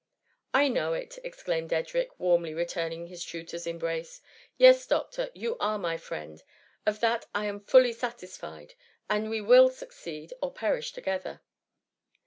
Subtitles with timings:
[0.55, 4.19] "I know it,'* exclaimed Edric, warmly re turning his tutor's embrace;"
[4.57, 6.41] Yes, doctor, you are my friend,
[6.87, 8.73] of that I am fully satisfied;
[9.11, 11.41] and we will succeed, or perish together."